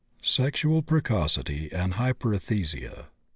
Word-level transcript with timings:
SEXUAL 0.23 0.81
PRECOCITY 0.81 1.71
AND 1.71 1.93
HYPERESTHESIA. 1.93 3.05